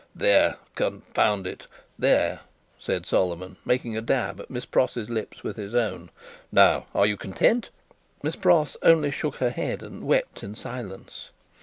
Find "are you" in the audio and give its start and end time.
6.95-7.17